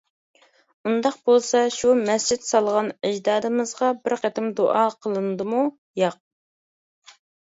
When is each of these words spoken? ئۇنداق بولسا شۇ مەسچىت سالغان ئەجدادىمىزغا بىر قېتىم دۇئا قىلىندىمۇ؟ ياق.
ئۇنداق 0.91 1.17
بولسا 1.29 1.59
شۇ 1.73 1.91
مەسچىت 2.07 2.47
سالغان 2.47 2.89
ئەجدادىمىزغا 3.09 3.89
بىر 4.07 4.15
قېتىم 4.23 4.47
دۇئا 4.61 4.87
قىلىندىمۇ؟ 5.07 5.61
ياق. 6.05 6.19